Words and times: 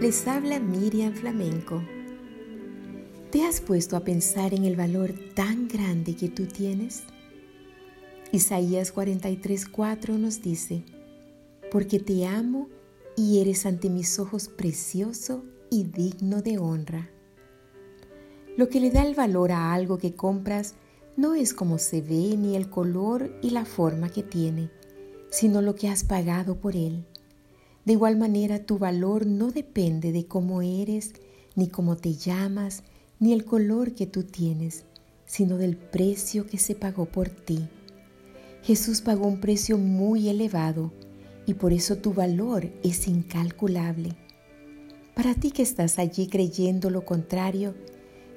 Les 0.00 0.28
habla 0.28 0.60
Miriam 0.60 1.14
Flamenco. 1.14 1.82
¿Te 3.30 3.42
has 3.44 3.62
puesto 3.62 3.96
a 3.96 4.00
pensar 4.00 4.52
en 4.52 4.66
el 4.66 4.76
valor 4.76 5.14
tan 5.34 5.66
grande 5.66 6.14
que 6.14 6.28
tú 6.28 6.46
tienes? 6.46 7.04
Isaías 8.32 8.92
43:4 8.92 10.18
nos 10.18 10.42
dice, 10.42 10.84
porque 11.72 11.98
te 12.00 12.26
amo 12.26 12.68
y 13.16 13.40
eres 13.40 13.64
ante 13.64 13.88
mis 13.88 14.18
ojos 14.18 14.48
precioso 14.48 15.42
y 15.70 15.84
digno 15.84 16.42
de 16.42 16.58
honra. 16.58 17.08
Lo 18.58 18.68
que 18.68 18.78
le 18.78 18.90
da 18.90 19.06
el 19.06 19.14
valor 19.14 19.52
a 19.52 19.72
algo 19.72 19.96
que 19.96 20.14
compras 20.14 20.74
no 21.16 21.34
es 21.34 21.54
como 21.54 21.78
se 21.78 22.02
ve 22.02 22.36
ni 22.36 22.56
el 22.56 22.68
color 22.68 23.34
y 23.40 23.50
la 23.50 23.64
forma 23.64 24.10
que 24.10 24.22
tiene, 24.22 24.70
sino 25.30 25.62
lo 25.62 25.74
que 25.74 25.88
has 25.88 26.04
pagado 26.04 26.60
por 26.60 26.76
él. 26.76 27.06
De 27.84 27.92
igual 27.92 28.16
manera, 28.16 28.64
tu 28.64 28.78
valor 28.78 29.26
no 29.26 29.50
depende 29.50 30.12
de 30.12 30.26
cómo 30.26 30.62
eres, 30.62 31.12
ni 31.54 31.68
cómo 31.68 31.96
te 31.96 32.14
llamas, 32.14 32.82
ni 33.20 33.32
el 33.32 33.44
color 33.44 33.94
que 33.94 34.06
tú 34.06 34.22
tienes, 34.22 34.84
sino 35.26 35.56
del 35.58 35.76
precio 35.76 36.46
que 36.46 36.58
se 36.58 36.74
pagó 36.74 37.06
por 37.06 37.28
ti. 37.28 37.68
Jesús 38.62 39.02
pagó 39.02 39.26
un 39.26 39.40
precio 39.40 39.76
muy 39.76 40.28
elevado 40.28 40.92
y 41.46 41.54
por 41.54 41.72
eso 41.72 41.96
tu 41.96 42.14
valor 42.14 42.70
es 42.82 43.06
incalculable. 43.06 44.16
Para 45.14 45.34
ti 45.34 45.50
que 45.50 45.62
estás 45.62 45.98
allí 45.98 46.26
creyendo 46.26 46.88
lo 46.90 47.04
contrario, 47.04 47.74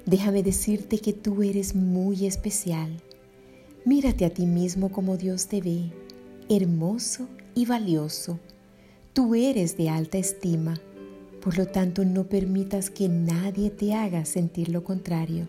déjame 0.04 0.42
decirte 0.42 0.98
que 0.98 1.12
tú 1.12 1.42
eres 1.42 1.74
muy 1.74 2.26
especial. 2.26 3.02
Mírate 3.84 4.26
a 4.26 4.30
ti 4.30 4.44
mismo 4.44 4.90
como 4.90 5.16
Dios 5.16 5.46
te 5.46 5.62
ve, 5.62 5.90
hermoso 6.50 7.26
y 7.54 7.64
valioso. 7.64 8.38
Tú 9.18 9.34
eres 9.34 9.76
de 9.76 9.90
alta 9.90 10.16
estima, 10.16 10.80
por 11.42 11.58
lo 11.58 11.66
tanto 11.66 12.04
no 12.04 12.28
permitas 12.28 12.88
que 12.88 13.08
nadie 13.08 13.68
te 13.68 13.92
haga 13.92 14.24
sentir 14.24 14.68
lo 14.68 14.84
contrario. 14.84 15.48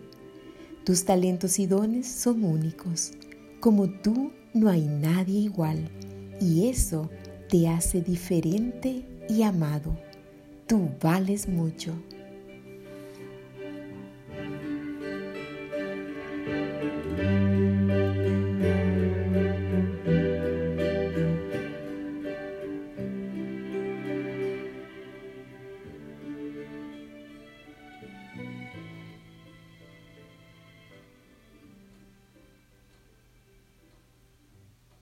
Tus 0.84 1.04
talentos 1.04 1.60
y 1.60 1.66
dones 1.66 2.08
son 2.08 2.42
únicos. 2.42 3.12
Como 3.60 3.88
tú 3.88 4.32
no 4.54 4.70
hay 4.70 4.86
nadie 4.86 5.38
igual 5.38 5.88
y 6.40 6.66
eso 6.66 7.10
te 7.48 7.68
hace 7.68 8.00
diferente 8.00 9.04
y 9.28 9.44
amado. 9.44 9.96
Tú 10.66 10.88
vales 11.00 11.48
mucho. 11.48 11.94